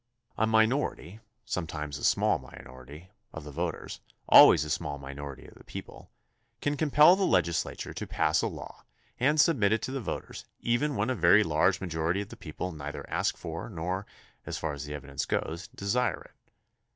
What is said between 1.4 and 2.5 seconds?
sometimes a small